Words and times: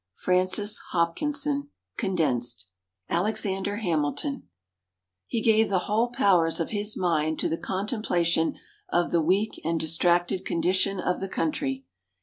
_FRANCIS 0.19 0.79
HOPKINSON 0.93 1.69
(Condensed) 1.95 2.65
ALEXANDER 3.07 3.75
HAMILTON 3.75 4.47
_He 5.31 5.43
gave 5.43 5.69
the 5.69 5.77
whole 5.85 6.09
powers 6.09 6.59
of 6.59 6.71
his 6.71 6.97
mind 6.97 7.37
to 7.37 7.47
the 7.47 7.55
contemplation 7.59 8.57
of 8.89 9.11
the 9.11 9.21
weak 9.21 9.61
and 9.63 9.79
distracted 9.79 10.43
condition 10.43 10.99
of 10.99 11.19
the 11.19 11.29
Country.... 11.29 11.85